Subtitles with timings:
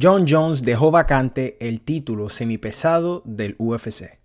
[0.00, 4.20] John Jones dejó vacante el título semipesado del UFC.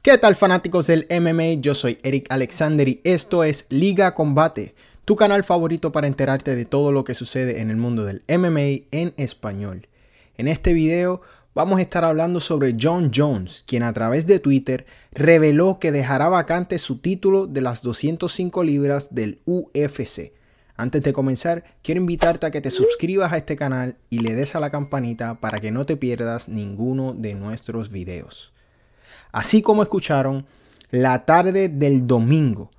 [0.00, 1.60] ¿Qué tal fanáticos del MMA?
[1.60, 6.64] Yo soy Eric Alexander y esto es Liga Combate, tu canal favorito para enterarte de
[6.64, 9.88] todo lo que sucede en el mundo del MMA en español.
[10.36, 11.20] En este video
[11.54, 16.28] vamos a estar hablando sobre John Jones, quien a través de Twitter reveló que dejará
[16.28, 20.32] vacante su título de las 205 libras del UFC.
[20.76, 24.54] Antes de comenzar, quiero invitarte a que te suscribas a este canal y le des
[24.54, 28.52] a la campanita para que no te pierdas ninguno de nuestros videos.
[29.32, 30.46] Así como escucharon,
[30.90, 32.70] la tarde del domingo,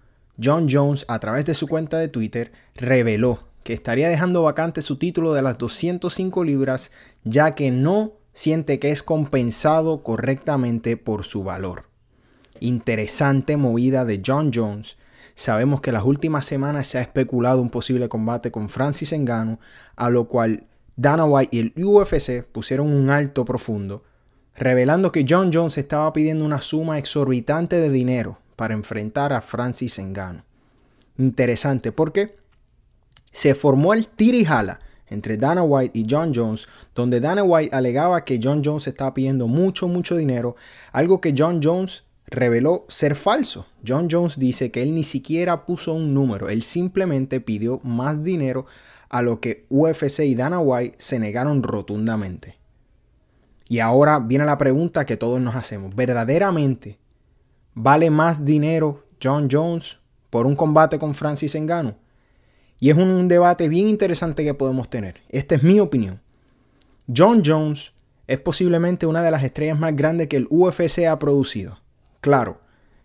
[0.42, 4.98] John Jones a través de su cuenta de Twitter reveló que estaría dejando vacante su
[4.98, 6.92] título de las 205 libras
[7.24, 11.86] ya que no siente que es compensado correctamente por su valor.
[12.60, 14.98] Interesante movida de John Jones.
[15.34, 19.60] Sabemos que las últimas semanas se ha especulado un posible combate con Francis Ngannou,
[19.96, 20.66] a lo cual
[20.96, 24.04] Dana White y el UFC pusieron un alto profundo,
[24.56, 29.98] revelando que John Jones estaba pidiendo una suma exorbitante de dinero para enfrentar a Francis
[30.00, 30.44] Ngannou.
[31.18, 32.36] Interesante porque
[33.32, 34.80] se formó el tira
[35.12, 39.48] entre Dana White y John Jones, donde Dana White alegaba que John Jones estaba pidiendo
[39.48, 40.56] mucho, mucho dinero,
[40.92, 43.68] algo que John Jones reveló ser falso.
[43.86, 48.66] John Jones dice que él ni siquiera puso un número, él simplemente pidió más dinero
[49.10, 52.58] a lo que UFC y Dana White se negaron rotundamente.
[53.68, 55.96] Y ahora viene la pregunta que todos nos hacemos.
[55.96, 56.98] ¿Verdaderamente
[57.74, 59.98] vale más dinero John Jones
[60.30, 61.96] por un combate con Francis Ngannou?
[62.82, 65.22] Y es un debate bien interesante que podemos tener.
[65.30, 66.20] Esta es mi opinión.
[67.16, 67.94] John Jones
[68.26, 71.78] es posiblemente una de las estrellas más grandes que el UFC ha producido.
[72.22, 72.60] Claro,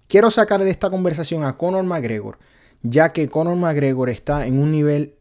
[0.08, 2.38] quiero sacar de esta conversación a Conor McGregor,
[2.82, 5.14] ya que Conor McGregor está en un nivel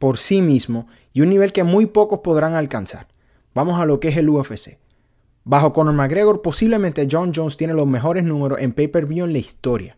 [0.00, 3.06] por sí mismo y un nivel que muy pocos podrán alcanzar.
[3.54, 4.78] Vamos a lo que es el UFC.
[5.44, 9.96] Bajo Conor McGregor, posiblemente John Jones tiene los mejores números en pay-per-view en la historia.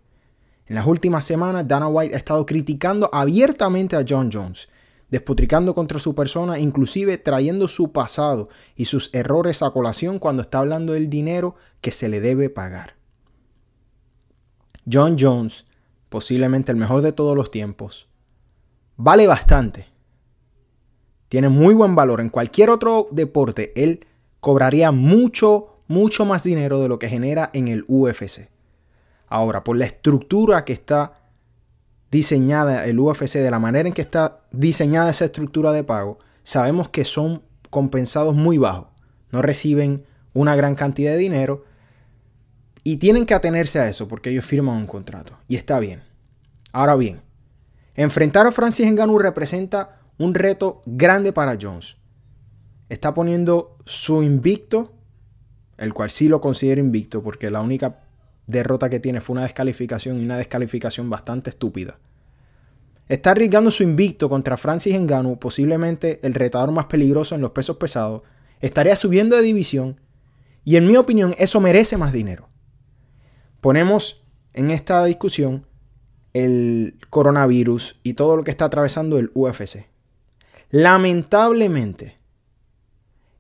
[0.69, 4.69] En las últimas semanas, Dana White ha estado criticando abiertamente a John Jones,
[5.11, 10.59] despotricando contra su persona, inclusive trayendo su pasado y sus errores a colación cuando está
[10.59, 12.97] hablando del dinero que se le debe pagar.
[14.91, 15.65] John Jones,
[16.11, 18.09] posiblemente el mejor de todos los tiempos,
[18.97, 19.87] vale bastante.
[21.31, 22.21] Tiene muy buen valor.
[22.21, 24.07] En cualquier otro deporte, él
[24.41, 28.49] cobraría mucho, mucho más dinero de lo que genera en el UFC.
[29.29, 31.13] Ahora, por la estructura que está
[32.11, 36.89] diseñada el UFC, de la manera en que está diseñada esa estructura de pago, sabemos
[36.89, 38.89] que son compensados muy bajos.
[39.31, 41.65] No reciben una gran cantidad de dinero
[42.85, 45.37] y tienen que atenerse a eso porque ellos firman un contrato.
[45.49, 46.03] Y está bien.
[46.73, 47.21] Ahora bien,
[47.95, 51.97] enfrentar a Francis Ngannou representa un reto grande para Jones.
[52.89, 54.95] Está poniendo su invicto,
[55.77, 58.08] el cual sí lo considero invicto porque la única
[58.49, 61.99] derrota que tiene fue una descalificación y una descalificación bastante estúpida.
[63.07, 67.77] Está arriesgando su invicto contra Francis Ngannou, posiblemente el retador más peligroso en los pesos
[67.77, 68.23] pesados.
[68.61, 70.01] Estaría subiendo de división
[70.65, 72.49] y en mi opinión eso merece más dinero.
[73.61, 75.67] Ponemos en esta discusión
[76.33, 79.87] el coronavirus y todo lo que está atravesando el UFC.
[80.71, 82.19] Lamentablemente,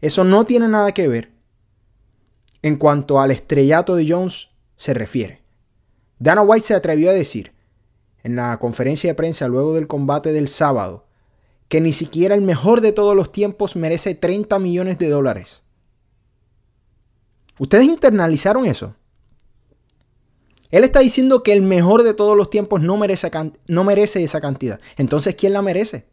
[0.01, 1.31] eso no tiene nada que ver
[2.63, 5.43] en cuanto al estrellato de Jones se refiere.
[6.19, 7.53] Dana White se atrevió a decir
[8.23, 11.05] en la conferencia de prensa luego del combate del sábado
[11.69, 15.63] que ni siquiera el mejor de todos los tiempos merece 30 millones de dólares.
[17.59, 18.95] ¿Ustedes internalizaron eso?
[20.71, 24.81] Él está diciendo que el mejor de todos los tiempos no merece, esa cantidad.
[24.97, 26.09] Entonces, ¿quién la merece?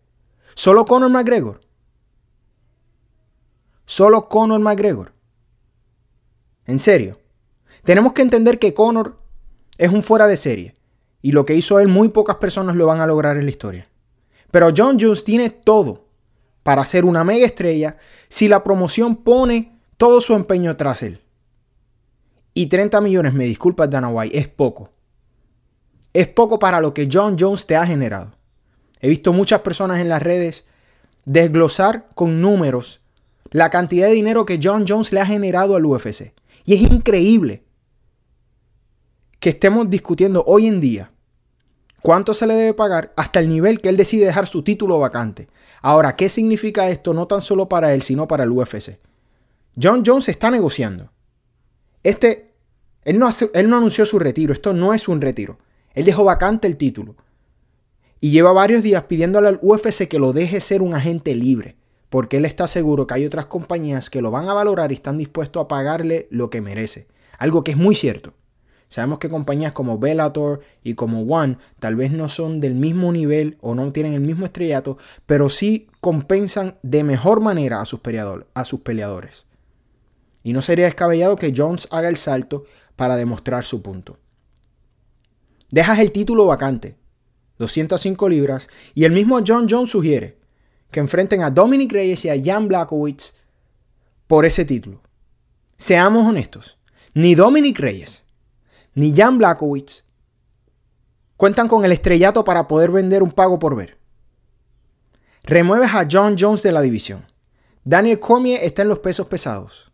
[0.56, 1.62] ¿Solo Conor McGregor?
[3.86, 5.14] ¿Solo Conor McGregor?
[6.66, 7.20] ¿En serio?
[7.86, 9.20] Tenemos que entender que Conor
[9.78, 10.74] es un fuera de serie.
[11.22, 13.88] Y lo que hizo él, muy pocas personas lo van a lograr en la historia.
[14.52, 16.06] Pero John Jones tiene todo
[16.64, 17.98] para ser una mega estrella
[18.28, 21.22] si la promoción pone todo su empeño tras él.
[22.56, 24.90] Y 30 millones, me disculpas Dana White, es poco.
[26.14, 28.32] Es poco para lo que John Jones te ha generado.
[29.00, 30.66] He visto muchas personas en las redes
[31.26, 33.02] desglosar con números
[33.52, 36.34] la cantidad de dinero que John Jones le ha generado al UFC.
[36.64, 37.65] Y es increíble
[39.46, 41.12] que estemos discutiendo hoy en día
[42.02, 45.50] cuánto se le debe pagar hasta el nivel que él decide dejar su título vacante.
[45.84, 48.98] Ahora, ¿qué significa esto no tan solo para él, sino para el UFC?
[49.80, 51.12] John Jones está negociando.
[52.02, 52.56] Este,
[53.04, 55.60] él no, él no anunció su retiro, esto no es un retiro.
[55.94, 57.16] Él dejó vacante el título.
[58.20, 61.76] Y lleva varios días pidiéndole al UFC que lo deje ser un agente libre,
[62.10, 65.20] porque él está seguro que hay otras compañías que lo van a valorar y están
[65.20, 67.06] dispuestos a pagarle lo que merece.
[67.38, 68.34] Algo que es muy cierto.
[68.88, 73.58] Sabemos que compañías como Bellator y como One tal vez no son del mismo nivel
[73.62, 78.00] o no tienen el mismo estrellato, pero sí compensan de mejor manera a sus,
[78.54, 79.48] a sus peleadores.
[80.44, 82.66] Y no sería descabellado que Jones haga el salto
[82.96, 84.20] para demostrar su punto.
[85.72, 86.96] Dejas el título vacante,
[87.58, 90.38] 205 libras, y el mismo John Jones sugiere
[90.92, 93.34] que enfrenten a Dominic Reyes y a Jan Blakowicz
[94.28, 95.02] por ese título.
[95.76, 96.78] Seamos honestos,
[97.16, 98.25] ni Dominic Reyes
[98.96, 100.04] ni Jan Blakowicz
[101.38, 103.98] cuentan con el estrellato para poder vender un pago por ver.
[105.44, 107.26] Remueves a John Jones de la división.
[107.84, 109.92] Daniel Cormier está en los pesos pesados.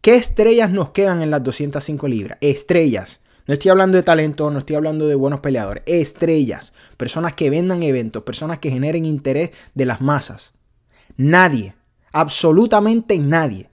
[0.00, 2.38] ¿Qué estrellas nos quedan en las 205 libras?
[2.40, 3.20] Estrellas.
[3.46, 5.84] No estoy hablando de talento, no estoy hablando de buenos peleadores.
[5.86, 6.72] Estrellas.
[6.96, 10.54] Personas que vendan eventos, personas que generen interés de las masas.
[11.16, 11.76] Nadie.
[12.10, 13.70] Absolutamente nadie.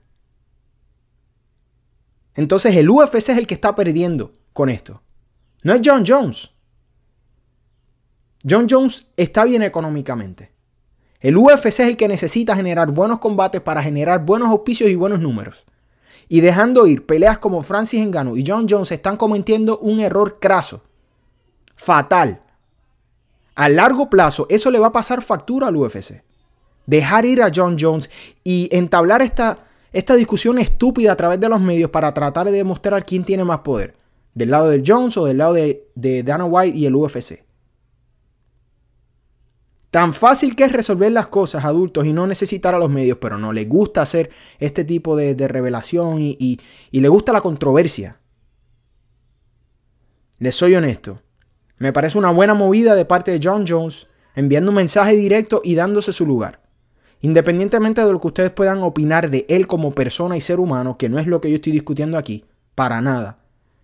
[2.34, 5.02] Entonces el UFC es el que está perdiendo con esto.
[5.62, 6.50] No es John Jones.
[8.48, 10.50] John Jones está bien económicamente.
[11.20, 15.20] El UFC es el que necesita generar buenos combates para generar buenos auspicios y buenos
[15.20, 15.64] números.
[16.28, 20.82] Y dejando ir peleas como Francis Ngannou y John Jones están cometiendo un error craso.
[21.76, 22.42] Fatal.
[23.54, 26.24] A largo plazo eso le va a pasar factura al UFC.
[26.86, 28.10] Dejar ir a John Jones
[28.42, 29.58] y entablar esta,
[29.92, 33.60] esta discusión estúpida a través de los medios para tratar de demostrar quién tiene más
[33.60, 34.01] poder
[34.34, 37.44] del lado del Jones o del lado de, Dana White y el UFC.
[39.90, 43.36] Tan fácil que es resolver las cosas adultos y no necesitar a los medios, pero
[43.36, 46.58] no le gusta hacer este tipo de, revelación y,
[46.90, 48.18] y le gusta la controversia.
[50.38, 51.20] Les soy honesto.
[51.76, 55.74] Me parece una buena movida de parte de John Jones enviando un mensaje directo y
[55.74, 56.62] dándose su lugar.
[57.20, 61.08] Independientemente de lo que ustedes puedan opinar de él como persona y ser humano, que
[61.08, 62.44] no es lo que yo estoy discutiendo aquí,
[62.74, 63.41] para nada.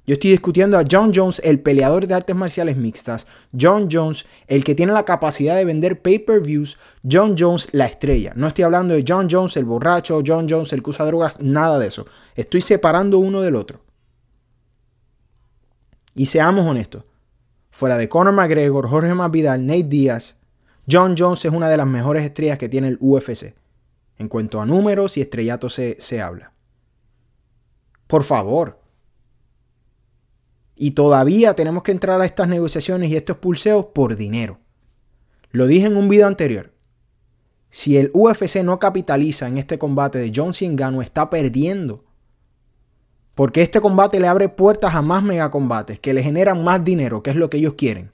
[0.08, 3.26] Yo estoy discutiendo a John Jones, el peleador de artes marciales mixtas.
[3.52, 6.78] John Jones, el que tiene la capacidad de vender pay-per-views.
[7.06, 8.32] John Jones, la estrella.
[8.34, 11.78] No estoy hablando de John Jones, el borracho, John Jones, el que usa drogas, nada
[11.78, 12.06] de eso.
[12.36, 13.82] Estoy separando uno del otro.
[16.14, 17.04] Y seamos honestos.
[17.70, 20.36] Fuera de Conor McGregor, Jorge Masvidal, Nate Diaz,
[20.90, 23.54] John Jones es una de las mejores estrellas que tiene el UFC.
[24.16, 26.54] En cuanto a números y estrellato se, se habla.
[28.06, 28.87] Por favor,
[30.78, 34.60] y todavía tenemos que entrar a estas negociaciones y estos pulseos por dinero.
[35.50, 36.72] Lo dije en un video anterior.
[37.68, 42.04] Si el UFC no capitaliza en este combate de John Cena, está perdiendo.
[43.34, 47.30] Porque este combate le abre puertas a más megacombates que le generan más dinero, que
[47.30, 48.12] es lo que ellos quieren.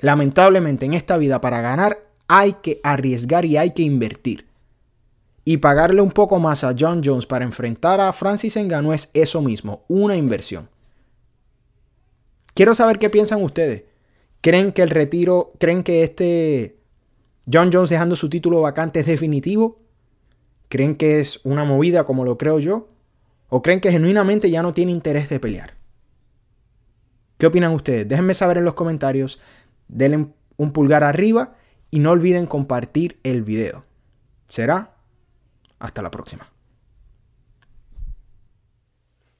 [0.00, 4.46] Lamentablemente en esta vida para ganar hay que arriesgar y hay que invertir.
[5.44, 9.40] Y pagarle un poco más a John Jones para enfrentar a Francis Ngannou es eso
[9.40, 10.68] mismo, una inversión.
[12.58, 13.84] Quiero saber qué piensan ustedes.
[14.40, 16.80] ¿Creen que el retiro, creen que este
[17.46, 19.78] John Jones dejando su título vacante es definitivo?
[20.68, 22.88] ¿Creen que es una movida como lo creo yo?
[23.48, 25.74] ¿O creen que genuinamente ya no tiene interés de pelear?
[27.36, 28.08] ¿Qué opinan ustedes?
[28.08, 29.38] Déjenme saber en los comentarios.
[29.86, 30.26] Denle
[30.56, 31.54] un pulgar arriba
[31.92, 33.84] y no olviden compartir el video.
[34.48, 34.96] ¿Será?
[35.78, 36.50] Hasta la próxima.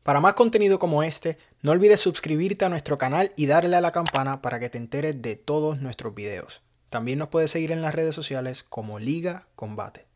[0.08, 3.92] Para más contenido como este, no olvides suscribirte a nuestro canal y darle a la
[3.92, 6.62] campana para que te enteres de todos nuestros videos.
[6.88, 10.07] También nos puedes seguir en las redes sociales como Liga Combate.